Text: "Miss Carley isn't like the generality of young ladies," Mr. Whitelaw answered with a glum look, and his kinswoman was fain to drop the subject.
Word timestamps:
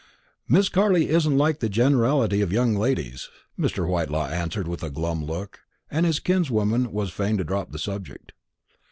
"Miss 0.47 0.67
Carley 0.67 1.09
isn't 1.09 1.37
like 1.37 1.59
the 1.59 1.69
generality 1.69 2.41
of 2.41 2.51
young 2.51 2.73
ladies," 2.75 3.29
Mr. 3.55 3.87
Whitelaw 3.87 4.29
answered 4.29 4.67
with 4.67 4.81
a 4.81 4.89
glum 4.89 5.23
look, 5.23 5.59
and 5.91 6.07
his 6.07 6.19
kinswoman 6.19 6.91
was 6.91 7.11
fain 7.11 7.37
to 7.37 7.43
drop 7.43 7.71
the 7.71 7.77
subject. 7.77 8.33